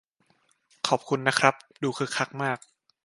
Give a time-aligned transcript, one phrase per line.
[0.87, 1.53] ขอบคุณนะครับ
[1.83, 2.57] ดูคึกคักมาก